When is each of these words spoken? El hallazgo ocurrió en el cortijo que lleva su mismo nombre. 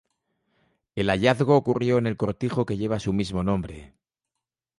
El 0.95 1.11
hallazgo 1.11 1.55
ocurrió 1.55 1.99
en 1.99 2.07
el 2.07 2.17
cortijo 2.17 2.65
que 2.65 2.75
lleva 2.75 2.99
su 2.99 3.13
mismo 3.13 3.43
nombre. 3.43 3.93